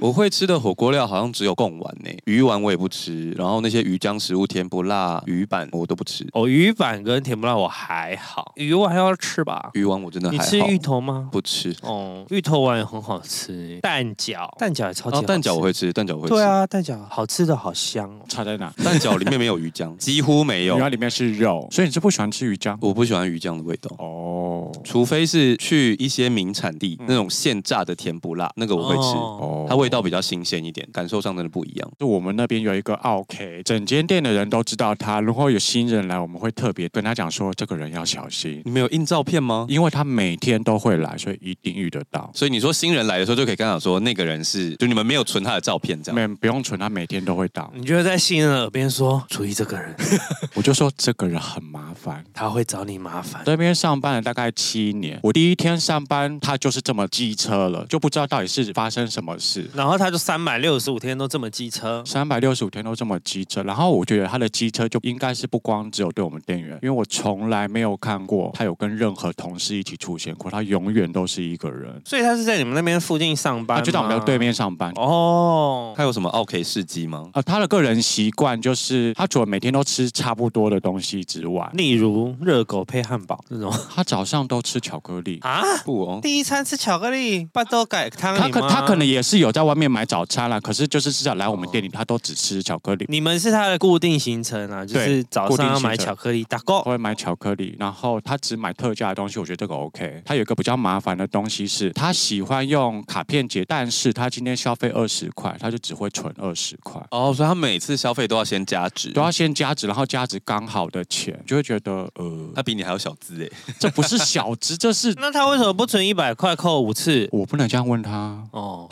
[0.00, 6.26] 我会吃的火锅料好像只有贡丸呢，鱼丸我也不吃，然后那些鱼浆食物，甜不辣、鱼板我都不吃。
[6.32, 9.70] 哦，鱼板跟甜不辣我还好，鱼丸还要吃吧？
[9.74, 10.42] 鱼丸我真的还好。
[10.44, 11.28] 你吃芋头吗？
[11.32, 11.74] 不吃。
[11.82, 15.26] 哦，芋头丸也很好吃，蛋饺，蛋饺也超级好吃。
[15.26, 16.34] 蛋饺我会吃，蛋饺我会吃。
[16.34, 18.24] 对啊，蛋饺好吃的好香哦。
[18.28, 18.72] 差在哪？
[18.82, 20.78] 蛋饺里面没有鱼浆， 几乎没有。
[20.78, 22.76] 鱼里面是肉，所以你是不喜欢吃鱼浆？
[22.80, 23.90] 我不喜欢鱼浆的味道。
[23.98, 29.02] 哦，除非是去一些名产地那种现榨的甜不辣，那个我会吃。
[29.02, 31.92] 哦，它味道比较新鲜一点，感受上真的不一样。
[31.98, 35.20] 就我们那边有一个 OK，整间店的人都知道他。
[35.20, 38.62] 如果有新人来，我们会特别跟他讲说，这个人要小心。
[38.64, 39.66] 你们有印照片吗？
[39.68, 42.30] 因为他每天都会来，所以一定遇得到。
[42.32, 46.30] 所以你说新人来的时候就可以跟他说，那个人是就你们没有存他的照片这样？
[46.30, 47.68] 没，不用存，他每天都会到。
[47.74, 49.92] 你就会在新人耳边说，注意这个人。
[50.54, 53.42] 我就说这个人很麻烦，他会找你麻烦。
[53.44, 59.68] 这边上班了大概七年，我第一天上班，他就是这么机车了，就不知道到底是发生什么事。
[59.74, 63.62] 然后他就三百六十五天都这么机车，三百六十五天都这么机车。
[63.62, 72.00] 然后我觉得他的机车就应该是不光只有对我们店员，因为我从来没有看过他有跟任何同事一起出现过，他永远都是一个人。
[72.04, 74.92] 所以他是在你们那边附近上班，他就在我们的对面上班。
[74.96, 77.28] 哦，他有什么 OK 事迹吗？
[77.32, 85.62] 啊，他的个人习惯就是他除了每天都吃差不多的东西之外，例如热狗配汉堡这种，他早上都吃巧克力啊？
[85.84, 88.36] 不哦，第一餐吃巧克力，不都改汤？
[88.36, 93.04] 他可他可能也是有在外面买早餐啦，可是就是至少来我们店里，他都只吃巧克力。
[93.08, 94.84] 你们是他的固定行程啊？
[94.84, 100.22] 就是早上要买巧克力，打勾会买巧克力，然后他只买特价的东西，我觉得这个 OK。
[100.24, 107.00] 他有一个比较麻烦的东西是，他喜欢用卡片结，但是他今天消费二十块，他就只会存二十块。
[107.10, 117.28] 哦，所以他每次消费都要先加值，都要先加值，然后加值刚好的钱，就会觉得呃，他比你还要小资哎，这不是小资，这是那他为什么不存一百块扣五次？
[117.32, 118.88] 我不能这样问他哦，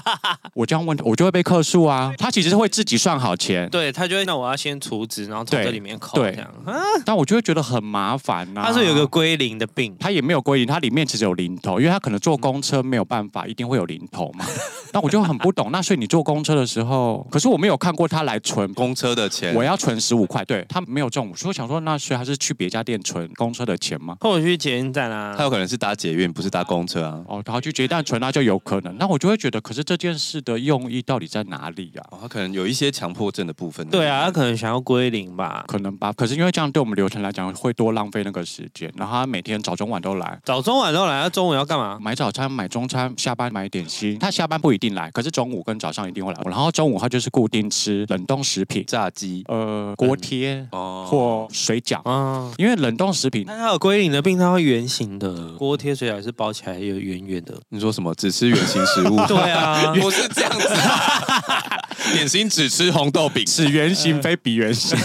[0.54, 2.12] 我这样问他，我就会被客诉啊。
[2.18, 6.74] 他其实是会自己算好钱，对他就会那我要先储值，然后从这里面扣这样啊。
[7.06, 8.62] 但我就会觉得很麻烦呐。
[8.66, 14.44] 他是有个归零的病，他也没有归零，他里面其实有零头，因为他可能坐公车没有办法，一定会有零头嘛。
[14.92, 24.16] 那我就很不懂，那所以你坐公车的时候，可是我没有看过他来存公车的钱，我要存十五块，对他没有这种，所以我想说，那所以还是去别家店存公车的钱吗？
[24.20, 25.34] 或者去捷运站啊？
[25.36, 27.22] 他有可能是搭捷运，不是搭公车啊。
[27.28, 28.96] 哦，他去捷运站存，那就有可能。
[28.98, 32.18] 那我就会觉得，可是这件事的用意到底在哪里呀、啊？
[32.22, 33.86] 他可能有一些强迫症的部分。
[33.88, 35.64] 对啊，他可能想要归零吧？
[35.68, 36.12] 可能吧。
[36.12, 38.92] 可是因为这样对我们流程来讲会多浪费那个时间。
[38.96, 41.22] 然后他每天早中晚都来，早中晚都来。
[41.22, 41.98] 他中午要干嘛？
[42.00, 44.18] 买早餐、买中餐，下班买点心。
[44.18, 46.40] 他下班不一定来，可是中午跟早上一定会来。
[46.46, 52.52] 然后中午他就是固定吃冷冻食品、炸鸡、呃锅贴哦或水饺啊。
[52.56, 57.54] 因为冷冻食品，那他有归零的病，他会圆形的锅贴、水饺是包起来有圆圆的。
[57.68, 58.14] 你说什么？
[58.14, 59.16] 只吃圆形食物？
[59.26, 60.68] 对啊， 不是这样子。
[62.12, 64.96] 点心只吃红豆饼，是圆形非比圆形。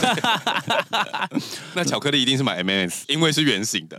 [1.74, 3.98] 那巧克力一定是买 M&M's，因为是圆形的。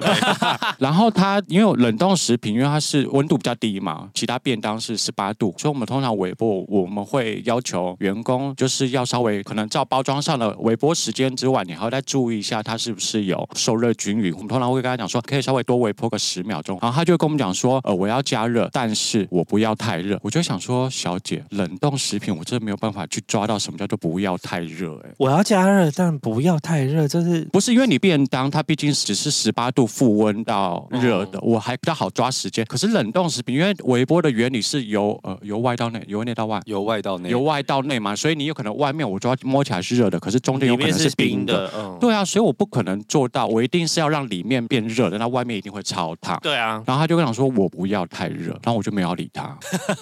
[0.78, 14.32] 然后它因为冷冻食品，因为它是温度比较低嘛，其他便当是十八度，所以我们通常微波，我们会要求员工就是要稍微可能照包装上的微波时间之外，你还要再注意一下它是不是有受热均匀。
[14.34, 16.78] 我们通常会跟他讲说，可以稍微多微波个十秒钟。
[16.80, 20.18] 然后他就跟我们讲说，呃，我要加热，但是我不要太热。
[20.22, 24.96] 我就想说，小姐，冷冻食品我真的没有办法去抓到什么叫做不要太热。
[25.04, 32.64] 哎，我要加热，但不要太热，这是不是因为你便当它毕竟只是十八度复温到热的，我还比较好抓时间。
[32.66, 41.30] 可是冷冻食品，因为微波的原理是由呃由外到内，由内到外，由外到内，由外到内嘛，所以你有可能外面我抓摸起来是热的，可是中间有可能是冰的。
[41.30, 46.38] 冰的嗯、对啊，所以我不可能做到，我一定是要让里面变热的，那外面一定会超烫。
[46.42, 49.56] 对啊，然后他就跟我说我不要太热，然后我就没有理他，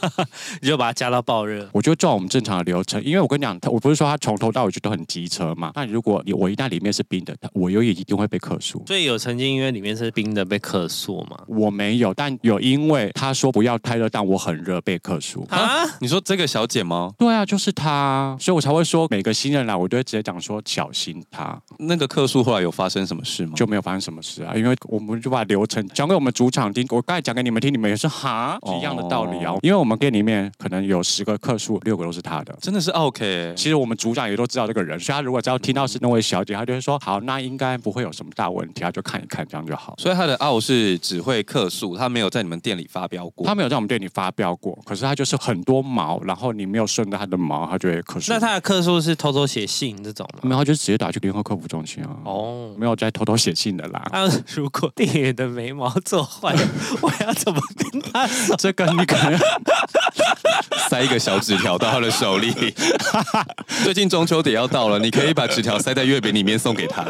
[0.62, 1.68] 你就把它加到爆热。
[1.72, 5.72] 我就照我们正常的流程，因为我跟你讲，我不是说他从头到尾就都很机车嘛。
[5.74, 8.82] 那如果你我一旦里面是冰的，我又一定会被克诉。
[8.86, 11.38] 所以有曾经因为里面是冰的被克诉吗？
[11.46, 15.84] 我没有，但有因为他说不要太热，但我很热被克诉啊？
[16.00, 17.12] 你说这个小姐吗？
[17.18, 21.60] 对啊，就是她，所以我才会说每个新人来，我都会直接讲说小心她。
[21.78, 23.52] 那个克诉后来有发生什么事吗？
[23.56, 26.86] 就没有发生什么事啊，因为我们就把流程讲给我们主场听。
[26.90, 29.54] 我刚才讲给你们听，你们也是哈一样的道理啊。
[29.62, 33.52] 因为我们店里面可能有十个客数，六个都是他的，真的是 OK。
[33.56, 39.94] 其实我们组长也都知道这个人，所以他如果只要听到是那位小姐，他就会说好，那应该不会有什么大问题，他就看一看这样就好。
[39.98, 43.46] 所以他的傲是只会客数，他没有在你们店里发飙过。
[43.46, 48.32] 他没有在我们店里发飙过，可是他就是很多毛，然后你没有顺着他的毛，他就会客数。
[48.32, 50.40] 那他的客数是偷偷写信这种吗？
[50.42, 52.16] 没有，就直接打去联合客服中心啊。
[52.24, 54.08] 哦，没有在偷偷写信的啦。
[54.12, 56.54] 那如果店员的眉毛做坏，
[57.00, 58.28] 我要怎么跟他？
[58.56, 59.38] 这个你可能
[60.88, 62.52] 塞一个小纸条到他的手里。
[63.84, 67.04] 最近中秋节要到了，你可以把纸条塞在月饼里面送给他。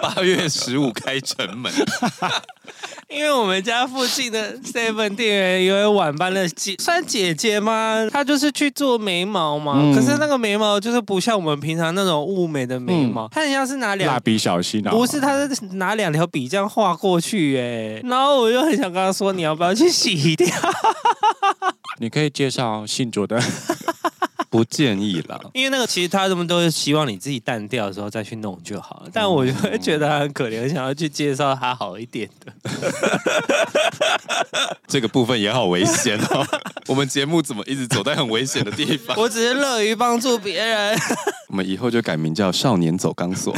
[0.00, 1.72] 八月十五开城门。
[3.08, 8.08] 因为我们家附近的 Seven 店员有一位晚班的姐，算姐姐吗？
[8.10, 9.74] 她就是去做眉毛嘛。
[9.76, 18.00] 嗯、可是那个眉毛就是不像我们平常那种雾眉的眉毛，她、嗯、很像是拿两蜡笔小新啊，不是，她是拿两条笔这样画过去哎。
[18.08, 20.48] 然后我就很想跟她说，你要不要去洗掉？
[21.98, 23.40] 你可以介绍信主的。
[24.50, 29.10] 不建议啦，因为那个其实他们都是希望你自己淡掉的时候再去弄就好了。
[29.12, 32.52] 但我就会觉得他很可怜，想要去介绍他好一点的。
[34.86, 36.46] 这个部分也好危险哦。
[36.86, 39.18] 我们节目怎么一直走在很危险的地方？
[39.18, 40.96] 我只是乐于帮助别人。
[41.48, 43.52] 我们以后就改名叫少年走钢索，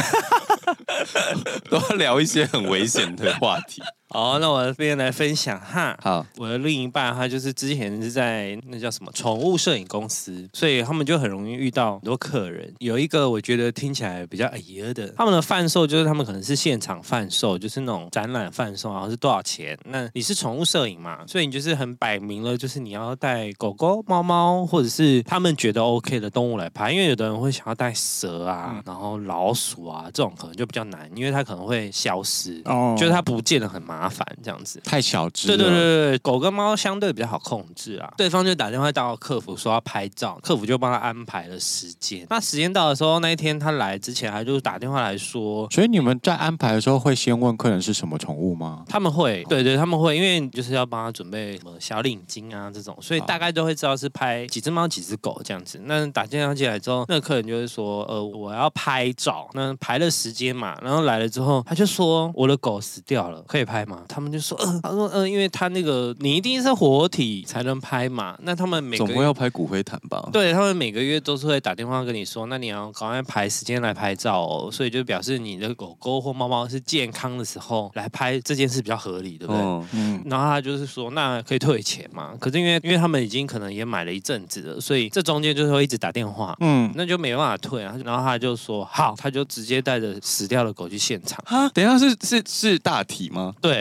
[1.68, 3.83] 都要聊一些很危险的话题。
[4.09, 5.97] 好，那我这边来分享哈。
[6.01, 12.73] 好，我的另一半他就是之前是在那叫什么宠物摄影公司，所以他们就很容易遇到很多客人。
[12.79, 19.77] 有一个我觉得听起来比较哎呀的，他们的贩售就是他们可能是现场贩售，就是那种展览贩售，然后是多少钱？
[19.85, 26.92] 那你是宠物摄影嘛，所以你就是很摆明了，就是你要带狗狗、猫猫，或者是他们觉得 OK 的动物来拍。
[26.92, 33.96] 因为有的人会想要带蛇啊，然后老鼠啊，这种可能就比较难，因为它可能会消失，哦，就是它不见得很麻烦。
[33.97, 38.13] 麻烦这样子太小只，对对对对，狗跟猫相对比较好控制啊。
[38.19, 42.27] 对方就打电话到客服说要拍照，客服就帮他安排了时间。
[42.29, 45.67] 那时间到的时候，那一天他来之前，他就打电话来说。
[45.71, 48.85] 所以你们在安排的时候会先问客人是什么宠物吗？
[48.87, 55.81] 他们会，对对，他们会，因为就是要帮他准备什么小领巾啊这种，所以大概都会知道是拍几只猫几只狗这样子。
[55.85, 59.49] 那打电话进来之后，那个客人就会说，呃，我要拍照。
[59.55, 64.03] 那排了时间嘛，然后来了之后，他就说我的狗死掉了，可以拍嘛？
[64.09, 68.37] 他们就说，呃，他说，呃，因为他那个你一定是活体才能拍嘛。
[68.42, 70.29] 那他们每个总会要拍骨灰坛吧？
[70.33, 74.68] 对，他们每个月都是会打电话跟你说，那你要赶快排时间来拍照哦。
[74.70, 79.62] 所以就表示你的狗狗或猫猫是健康的时候来拍这件事比较合理，对不对？
[79.62, 79.87] 嗯。
[79.92, 82.35] 嗯，然后他就是说，那可以退钱嘛？
[82.40, 87.94] 可是因为因为他们已经可能也买了一阵子了，所以这中间就是会一直打电话，嗯，那就没办法退啊。
[88.05, 91.42] 然后他就说好，他就直接带着死掉的狗去现场。
[91.46, 93.55] 啊，等一下是是是大体吗？
[93.61, 93.76] 对，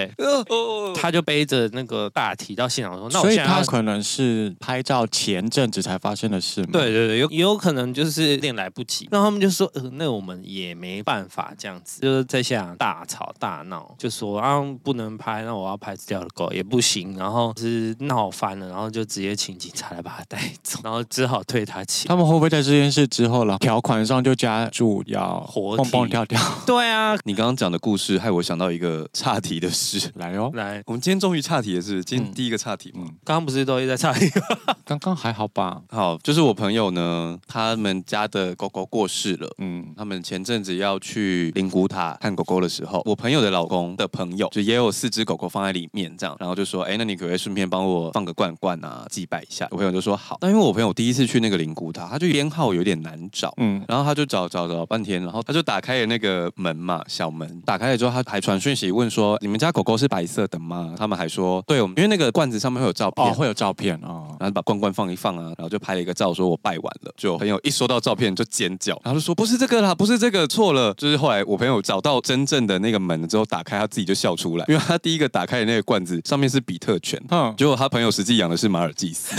[0.96, 6.70] 他就背着那个大体到现场说，那我现在他可能是拍照前阵子才发生的事吗？
[6.72, 9.08] 对对对，有也有可能就是有点来不及。
[9.12, 22.08] 那他们就说，呃，那我们也没办法这样子，就是在现场大吵大闹，就说啊不能拍，那我要拍死掉的狗也不行，然后是闹翻了，然后就直接请警察来把他带走，然后只好退他钱。
[22.08, 26.40] 他们会不会在这件事之后了条款上就加注要活蹦蹦跳跳？
[26.66, 33.02] 对啊，你刚刚讲的故事害我想到一个岔题的事，来哦，来，我们今天终于岔题的是今天第一个岔题嘛？
[33.02, 34.74] 嗯，刚刚不是都一直在岔题吗？
[34.86, 35.82] 刚刚还好吧？
[35.90, 49.68] 好，就是我朋友呢，他们家的狗狗过世了，嗯，他们前阵子要去灵骨塔看狗狗的时候，我朋友的老公的朋友就也有四只狗狗放在里面，这样，然后就说，哎，那你可不可以顺便帮我放个罐罐啊，祭拜一下？
[49.72, 50.38] 我朋友就说好。
[50.42, 60.96] 但因为我朋友第一次去那个灵骨塔，他就编号有点难找，嗯，然后他就找找找半天，然后他就打开了那个门嘛，小门打开了之后，他还传讯息问说，你们家狗狗是白色的吗？
[60.98, 67.14] 他们还说，对，我们因为那个罐子上面会有照片，哦，会有照片哦，然后把罐罐放一放啊，然后就拍了一个照，说我拜完了。
[67.18, 70.94] 就我朋友一收到照片就尖叫，然后就说不是这个啦，不是这个，错了。
[70.94, 79.36] 就是后来我朋友找到真正的那个门了之后，打开他自己就笑出来，因为他第一个打开的那个罐子上面是比特犬，嗯，结果他朋友实际养的是马尔济斯，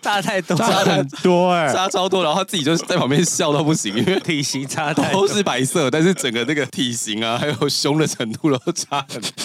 [0.00, 9.41] 差太多，差很多哎、欸，差超多，然后他自己就在旁边笑到不行，因为 体型差太多，都是白色，但是整个那个体型啊，还有凶的程度都差很多。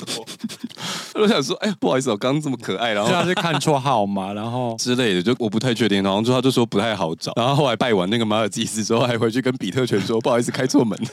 [1.15, 6.03] 我想说，哎，不好意思，我刚刚这么可爱，然后他是看错号码，然后 之类的，就我不太确定。
[6.03, 10.97] 然后之后他就说不太好找，然后后来拜完那个马尔济斯之后，还回去跟比特犬说不好意思，开错门。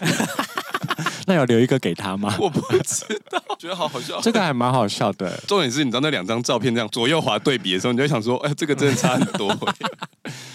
[1.27, 2.37] 那有留一个给他吗？
[2.39, 4.21] 我不知道，觉得好好笑。
[4.21, 5.35] 这个还蛮好笑的。
[5.47, 9.49] 重点是，你知道那两张照片这样左右滑对比的时候，你就会想说，哎，这个真的差很多。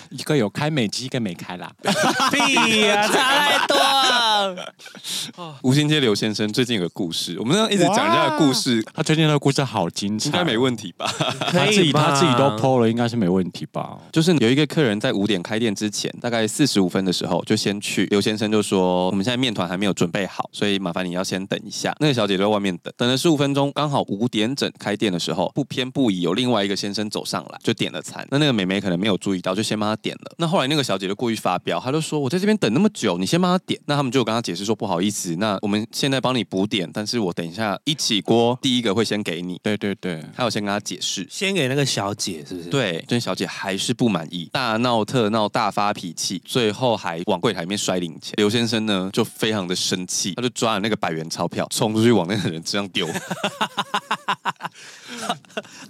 [0.09, 1.71] 一个有开美肌，一个没开啦。
[2.31, 4.73] 屁呀，差太多了。
[5.63, 11.05] 吴兴街刘先生最近有个故事，我们这样一直讲人家的故事，他最近的故事好精彩，应该没问题吧？
[11.51, 13.97] 他自己他自己都 PO 了，应该是没问题吧？
[14.11, 21.95] 就是有一个客人在五点开店之前，大概四十五分的时候就先去，刘先生就说，我们现在面团还没有准备好，所以麻烦你要先等一下。
[21.99, 28.25] 那个小姐就在外面等，等了十五分钟，刚好五点整开店的时候，不偏不倚有另外一个先生走上来，就点了餐。
[28.31, 30.31] 那那个美眉可能没有注意到，就先帮他点了。
[30.37, 42.69] 那后来那个小姐就过于发飙，她就说：“我在这边等那么久，你先帮她点。”那他们就跟她解释说：“不好意思，那我们现在帮你补点，但是我等一下一起锅第一个会先给你。”对对对，还有先跟她解释，先给那个小姐是不是？
[42.69, 48.33] 对，这小姐还是不满意，大闹特闹，大发脾气，最后还往柜台里面摔零钱。
[48.37, 53.07] 刘先生呢就非常的生气，他就抓了那个百元钞票冲出去往那个人身上丢，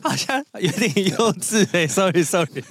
[0.02, 2.64] 好像有点幼稚哎，sorry sorry。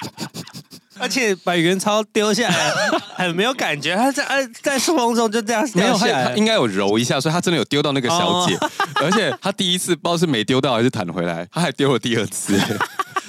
[0.98, 2.72] 而且把元超丢下来
[3.16, 8.58] 很没有感觉，他在呃在树丛中就这样掉下来，他应该有揉一下，所以他真的有丢到那个小姐，
[9.02, 12.58] 而且他第一次不知道是没丢到还是弹回来，他还丢了第二次。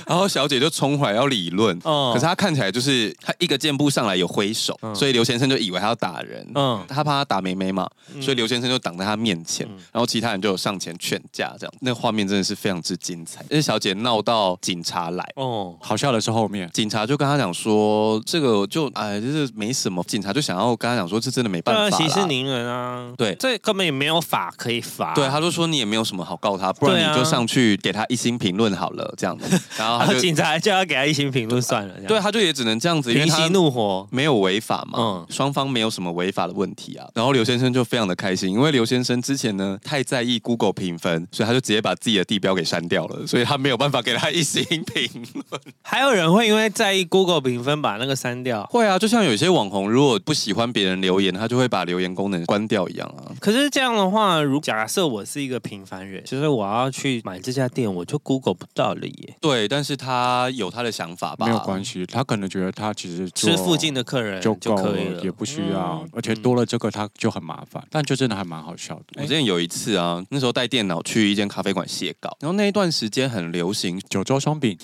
[0.08, 6.84] 然后小姐就冲回来要理论，可是她看起来就是她一个箭步上来有挥手，所以刘先生就以为她要打人，嗯。
[6.88, 7.90] 他怕她打妹妹嘛，
[8.22, 13.44] 所以刘先生就挡在她面前，然后其他人就有上前劝架，这样那画面真的是非常之精彩。
[13.50, 16.70] 那小姐闹到警察来，哦，好笑的是后面。
[16.74, 29.97] 警察就跟他讲说，这个就哎就是没什么，警察就想要跟她讲说，这真的没办法，息事宁人啊，对，这根本也没有法可以罚，对，他就说你也没有什么好告他，不然你就上去给他一星评论好了，这样子， 然后。
[30.00, 37.08] 然后警察就要给他一星评论算了，对，他就也只能这样子，平息怒火，没有违法嘛，嗯，双方没有什么违法的问题啊。
[37.14, 45.62] 然后刘先生就非常的开心，因为刘先生之前呢太在意 Google 评分，所以他就直接把自己的地标给删掉了，所以他没有办法给他一星评论。
[45.82, 48.64] 还有人会因为在意 Google 评分把那个删掉？
[48.72, 53.34] 会啊，就像有些网红如果不喜欢别人留言，他就会把留言功能关掉一样啊。
[53.40, 59.36] 可是这样的话，如假设我是一个平凡人，其实我要去买这家店，我就 Google 不到了耶。
[59.42, 59.87] 对，但是。
[59.88, 61.46] 是他有他的想法吧？
[61.46, 67.82] 没有关系，他可能觉得他其实吃附近的客人就可以了，也不需要，嗯、而且多了这个他就很麻烦。
[67.90, 69.04] 但就真的还蛮好笑的。
[69.16, 74.78] 我之前有一次啊，那时候带电脑去一间咖啡馆写稿，然后那一段时间很流行九州松饼，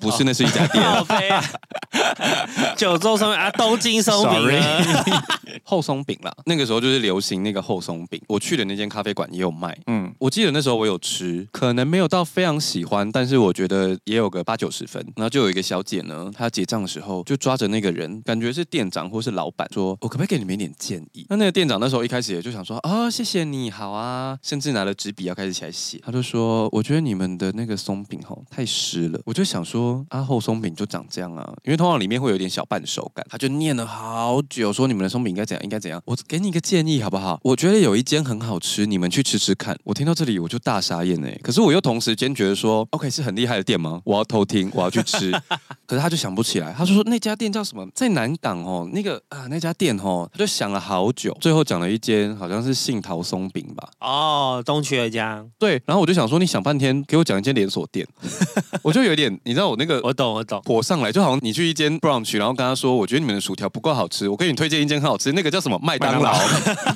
[0.00, 0.82] 不是，那是一家店。
[2.76, 4.60] 九州 松饼啊，东京松饼，
[5.62, 6.34] 厚松饼啦。
[6.46, 9.76] 那个时候就是流行那个厚松饼，我去的那间咖啡馆也有卖。
[9.86, 15.02] 嗯，我记得那时候我有吃，可能没有到非常喜欢，但是我觉得也有有个八九十分。
[15.16, 25.98] 然后就有一个小姐呢，她结账的时候就抓着那个人，感觉是店长或是老板，说：“我可不可以给你们一点建议？”那那个店长那时候一开始也就想说：“啊、哦，谢谢你好啊。”甚至拿了纸笔要开始起来写。
[26.04, 35.62] 他就说：“我觉得你们的那个松饼吼太湿了。”我就想说：“啊，厚松饼就长这样啊，因为通常里面会有点小半熟感。”他就念了好久，说：“你们的松饼应该怎样？
[35.64, 37.40] 应该怎样？”我给你一个建议好不好？
[37.42, 39.76] 我觉得有一间很好吃，你们去吃吃看。
[39.84, 44.00] 我听到这里我就大傻眼哎，可是我又同时间觉得说：“OK，是很厉害的店吗？
[44.16, 45.30] 要偷听，我要去吃。
[45.86, 47.86] ”可是他就想不起来，他就说：“那家店叫什么？
[47.94, 53.88] 在南港哦，那个啊，那家店哦。”他就想了好久，最后讲了一间好像是杏桃松饼吧。
[54.00, 55.44] 哦，东区的家。
[55.58, 58.06] 对，然后我就想说，你想半天给我讲一间连锁店，
[58.82, 66.32] 我就有点，你知道我那个，我懂我懂，火上来就好像你去一间 brunch，然后跟他说，我觉得你们的薯条不够好吃，我给你推荐一间很好吃，那个叫什么麦当劳。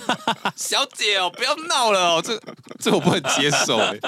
[0.57, 2.41] 小姐哦，不要闹了哦，这
[2.79, 3.99] 这我不能接受哎。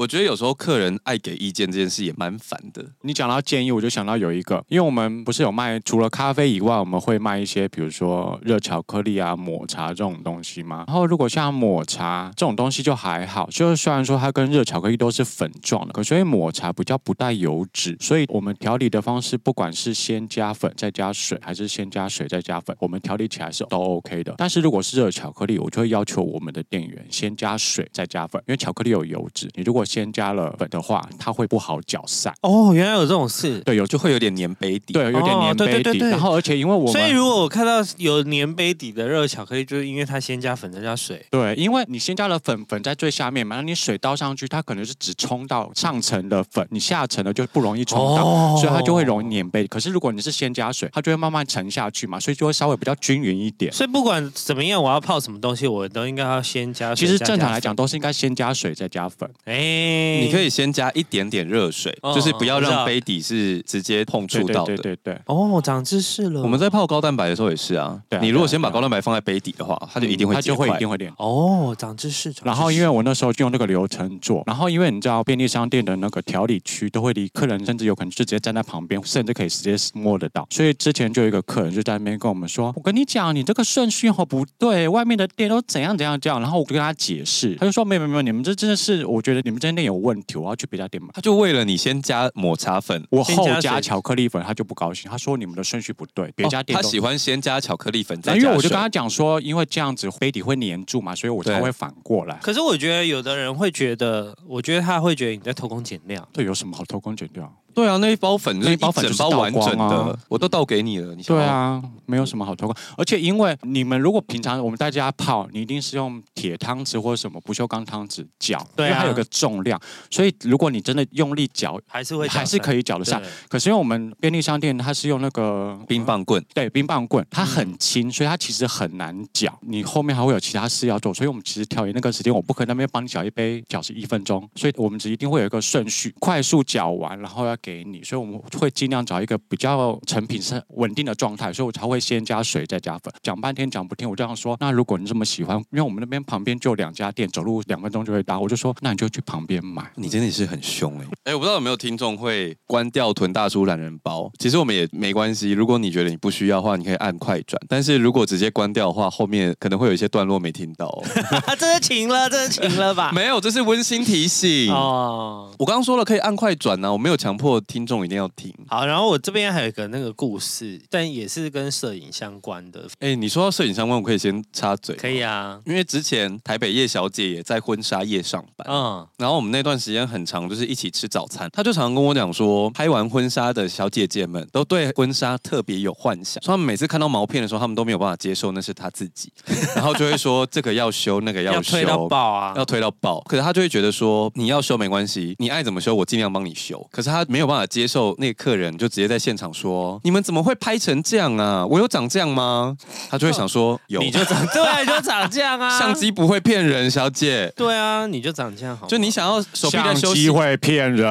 [0.00, 2.82] 我觉得有时候客人爱给意见这件事也蛮烦的。
[3.02, 10.84] 你讲到建议，我就想到有一个，因为我们不是有卖除了咖啡以外，我们会卖一些比如说热巧克力啊、抹茶这种东西嘛。
[10.86, 24.34] 然后如果像抹茶这种东西就还好，就是虽然说它跟热巧克力都是粉状的，可所以抹茶比较不带油脂，所以我们调理的方式不管是先加粉再加水，还是先加水再加粉，我们调理起来是都 OK 的。
[24.38, 32.32] 但是如果是热巧克力，我就会要求我们的店员先加水再加粉，因为巧克力有油脂，你如果先加了粉的话，它会不好搅散。
[32.42, 33.58] 哦，原来有这种事。
[33.60, 34.92] 对，有就会有点粘杯底。
[34.92, 35.50] 对，有点粘杯底。
[35.50, 41.26] 哦、对对对对，然后，而且因为我们，所以如果我看到有粘杯底的热巧克力，就是因为它先加粉再加水。
[41.30, 49.66] 对，因为你先加了粉，粉在最下面嘛，那你水倒上去，它可能是只冲到上层的粉，你下层的就不容易冲到，哦、所以它就会容易粘杯。
[49.66, 53.72] 可是如果你是先加水，它就会慢慢沉下去嘛，所以就会稍微比较均匀一点。
[53.72, 57.06] 所以不管怎么样，我要泡什么东西，我都应该要先加水。
[57.06, 59.28] 其实正常来讲，都是应该先加水再加粉。
[59.44, 64.66] 哎，你可以先加一点点热水，哦、就是不要让杯底是直接碰触到的。
[64.66, 66.42] 对对对，对，对哦，长知识了。
[66.42, 68.00] 我们在泡高蛋白的时候也是啊。
[68.08, 71.12] 对啊，你如果先把高蛋白放在杯底的话，它就一定会，它就会一定会裂。
[71.18, 72.32] 哦，长知识。
[72.42, 80.46] 然后因为我那时候就用那个流程做，然后因为你知道便利商店的那个调理区都会离客人，甚至有可能就直接站在旁边，甚至可以直接摸得到。
[80.50, 98.38] 所以之前就有一个客人就在那边跟我们说：“我跟你讲，你这个顺序哦不对，外面的店都怎样怎样这样。”然后我就跟他解释，他就说：“没有没有，你们这真的是，我觉得你们这间店有问题，我要去别家店买。”他就为了你先加抹茶粉，我后加巧克力粉，他就不高兴，他说：“你们的顺序不对，别家店。”他喜欢先加巧克力粉，再加。
[98.38, 102.38] 因为我就跟他讲说，因为这样子杯底会粘住嘛，所以我才会反过来。
[102.42, 106.26] 可是我觉得有的人会觉得，我觉得他会觉得你在偷工减料。
[106.32, 107.52] 对，有什么好偷工减料？
[107.74, 111.14] 对啊，那一包粉，那一包粉整包完整的，我都倒给你了。
[111.14, 112.76] 你对啊，没有什么好偷光。
[112.96, 123.20] 而且因为你们如果平常我们在家泡，你一定是用铁汤匙或者什么不锈钢汤匙搅，对，因为它有个重量，所以如果你真的用力搅，还是会还是可以搅得上。
[123.48, 129.56] 可是因为我们便利商店它是用那个冰棒棍，对，冰棒棍，它很轻，所以它其实很难搅。
[129.62, 138.40] 你后面还会有其他事要做，所以我们其实调研那个时间，我不可能那边帮你搅一杯，搅是一分钟，所以我们只一定会有一个顺序，快速搅完，然后要给你，所以我们。
[138.58, 143.12] 会尽量找一个比较成品是稳定的状态，所以我才会先加水再加粉。
[143.22, 144.56] 讲半天讲不听，我这样说。
[144.60, 149.90] 那如果你这么喜欢，因为我们那边旁边就两家店，走路两分钟就会到，我就说那你就去旁边买。
[149.94, 151.04] 你真的是很凶哎、欸！
[151.04, 154.30] 哎、欸，我不知道有没有听众会关掉屯大叔懒人包。
[154.38, 157.60] 其实我们也没关系，如果你觉得你不需要的话，你可以按快转。
[157.68, 161.02] 但是如果直接关掉的话，后面可能会有一些段落没听到、哦。
[161.58, 163.10] 这是停了，这是停了吧？
[163.16, 165.50] 没有，这是温馨提醒哦。
[165.58, 168.52] 我刚刚说了可以按快转呢、啊，我没有强迫听众一定要听。
[168.68, 172.86] 好，然后我这边还有一个那个故事，但也是跟摄影相关的。
[172.98, 174.94] 哎，你说到摄影相关，我可以先插嘴。
[174.96, 181.48] 可以啊，因为之前台北叶小姐也在婚纱业上班，嗯，然后我们那段时间很长，就是一起吃早餐。
[181.52, 189.32] 她就常常跟我讲说，拍完婚纱的小姐姐们都对婚纱特别有幻想，说他们每次看到毛片的时候，他们都没有办法接受那是她自己，
[189.74, 193.20] 然后就会说这个要修，那个要修，要推到爆啊，要推到爆。
[193.22, 196.86] 可是她就会觉得说，你要修没关系，你爱怎么修，我尽量帮你修。
[196.92, 201.66] 可是她没没有办法接受那个客人就直接在现场说：“你们怎么会拍成这样啊？
[201.66, 202.76] 我有长这样吗？”
[203.10, 207.52] 他就会想说：“有，你就长 对，你就长这样啊。”相机不会骗人，小姐。
[207.56, 208.86] 对啊，你就长这样好。
[208.86, 211.08] 就你想要手臂的休息，机会骗人。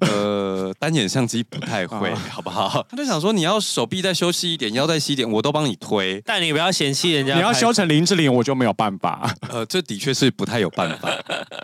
[0.00, 2.84] 呃，单眼相机不太会，好不好？
[2.90, 6.22] 他就想说你要手臂再休息一点，腰再细一点，我都帮你推。
[6.24, 7.34] 但你不要嫌弃人家。
[7.34, 9.34] 你要修成林志玲，我就没有办法。
[9.48, 11.10] 呃，这的确是不太有办法。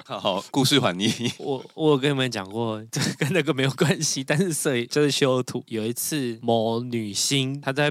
[0.07, 1.33] 好，故事还你。
[1.39, 5.63] 我我跟你们讲过，这跟那个没有关系，但是摄影就是修图。
[5.67, 7.89] 有一次，某女星她在。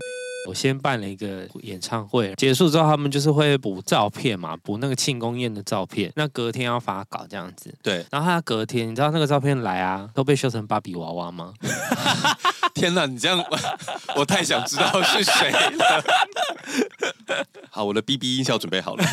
[0.48, 6.14] 我先办了一个演唱会，结束之后他们就是会补照片嘛，补那个庆功宴的照片。
[6.16, 7.74] 那隔天要发稿这样子。
[7.82, 8.06] 对。
[8.12, 11.52] 然后他隔天，你知道那个照片来啊，都被修成芭比娃娃吗？
[12.76, 13.44] 天哪，你这样，
[14.16, 16.04] 我太想知道是谁了。
[17.72, 19.04] 好，我的 BB 音效准备好了。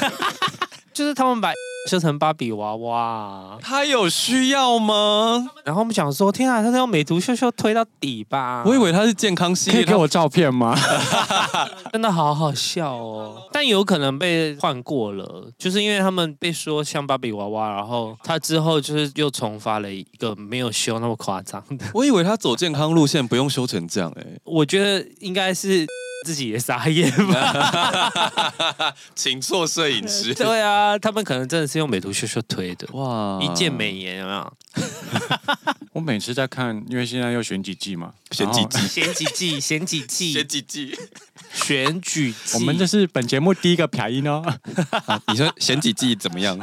[0.92, 1.52] 就是他们把。
[1.90, 5.50] 修成芭比娃娃，他有需要吗？
[5.64, 8.62] 然后我们想说，天啊，他是用美图秀秀推到底吧？
[8.64, 10.78] 我以为他是健康系列，可以给我照片吗？
[11.92, 21.84] 真的好好笑哦，但有可能被换过了，就是因为他们被说像芭比娃娃，然后他之后就是又重发了一个没有修那么夸张的。
[21.94, 24.40] 我以为他走健康路线，不用修成这样哎、欸。
[24.44, 25.84] 我觉得应该是。
[26.24, 30.34] 自己也傻眼吧， 请错摄影师。
[30.36, 32.86] 对啊，他们可能真的是用美图秀秀推的。
[32.92, 34.52] 哇，一键美颜有没有？
[35.92, 40.98] 我每次在看，因为现在要选几季嘛，选几季，选几季，选几季，选几季，
[41.52, 42.34] 选举。
[42.54, 44.42] 我们这是本节目第一个便宜哦。
[45.28, 46.58] 你说选几季怎么样？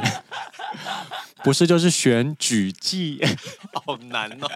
[1.44, 3.20] 不是，就是选举季，
[3.72, 4.48] 好难哦，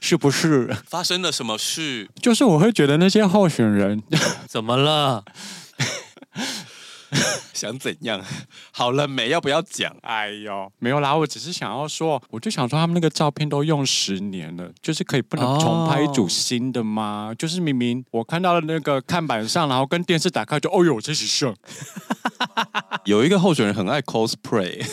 [0.00, 0.74] 是不是？
[0.86, 2.08] 发生了什么事？
[2.20, 4.02] 就是我会觉得那些候选人
[4.48, 5.24] 怎么了？
[7.52, 8.20] 想怎样？
[8.72, 9.28] 好了没？
[9.28, 9.94] 要不要讲？
[10.02, 17.28] 哎呦，没有啦，我只是想要说，我就想说，他们那个照片都用十年了，就是可以不能重拍一组新的吗？
[17.30, 21.54] 哦、就是明明我看到了那个看板上，然后跟电视打开就，哦呦，这是像。
[23.06, 24.84] 有一个候选人很爱 cosplay。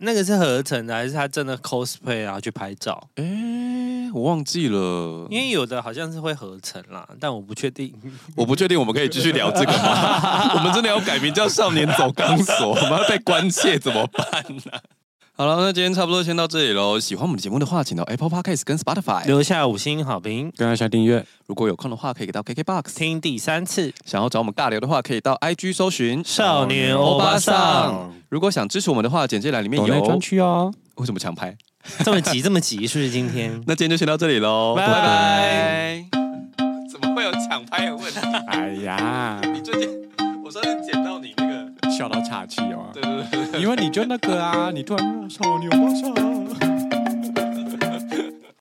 [0.00, 3.10] 那个是合成的，还是他真的 cosplay 然后去拍照？
[3.16, 3.24] 哎，
[4.12, 7.92] 我忘记了，因为有的好像是会合成啦，但我不确定。
[8.36, 10.52] 我不确定，我们可以继续聊这个吗？
[10.54, 14.72] 我们真的要改名叫少年走钢索，我们要被关切怎么办呢？
[15.34, 16.98] 好了，那今天差不多先到这里喽。
[16.98, 21.24] 喜欢我们的节目的话，请到 Apple Podcast 跟 Spotify 留下五星好评，跟一下订阅。
[21.46, 23.94] 如果有空的话，可以给到 KKBOX 听第三次。
[24.04, 28.12] 想要找我们尬聊的话，可以到 IG 搜寻少年欧巴桑。
[28.28, 30.74] 如果想支持我们的话，简介栏里面有专区哦。
[30.96, 31.56] 为什么强拍？
[32.04, 33.60] 这么急，这么急，是不是今天？
[33.66, 36.04] 那今天就先到这里喽，拜拜。
[36.90, 38.18] 怎么会有抢拍的问题？
[38.48, 39.88] 哎呀，你最近
[40.44, 41.68] 我上次捡到你那个。
[41.90, 46.77] 笑到岔气哦，对对对，因为你就那个啊，你突然说你有多少？